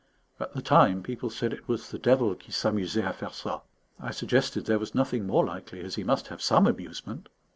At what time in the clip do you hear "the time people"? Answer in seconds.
0.53-1.29